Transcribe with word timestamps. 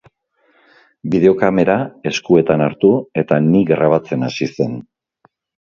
Bideokamera 1.15 1.75
eskuetan 2.13 2.65
hartu 2.69 2.91
eta 3.25 3.41
ni 3.53 3.63
grabatzen 3.71 4.31
hasi 4.33 4.51
zen. 4.59 4.77